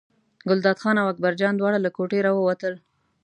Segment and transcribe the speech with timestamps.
[0.49, 2.73] ګلداد خان او اکبرجان دواړه له کوټې راووتل.